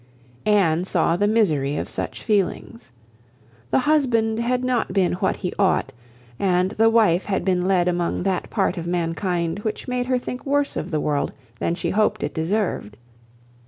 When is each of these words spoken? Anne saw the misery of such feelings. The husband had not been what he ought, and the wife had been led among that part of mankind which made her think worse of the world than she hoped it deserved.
Anne 0.47 0.83
saw 0.83 1.15
the 1.15 1.27
misery 1.27 1.77
of 1.77 1.87
such 1.87 2.23
feelings. 2.23 2.91
The 3.69 3.77
husband 3.81 4.39
had 4.39 4.63
not 4.63 4.93
been 4.93 5.13
what 5.13 5.35
he 5.35 5.53
ought, 5.59 5.93
and 6.39 6.71
the 6.71 6.89
wife 6.89 7.25
had 7.25 7.45
been 7.45 7.67
led 7.67 7.87
among 7.87 8.23
that 8.23 8.49
part 8.49 8.79
of 8.79 8.87
mankind 8.87 9.59
which 9.59 9.87
made 9.87 10.07
her 10.07 10.17
think 10.17 10.43
worse 10.43 10.75
of 10.75 10.89
the 10.89 10.99
world 10.99 11.33
than 11.59 11.75
she 11.75 11.91
hoped 11.91 12.23
it 12.23 12.33
deserved. 12.33 12.97